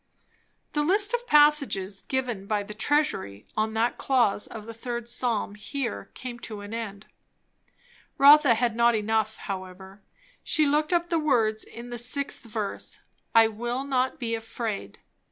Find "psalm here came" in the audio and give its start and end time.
5.07-6.39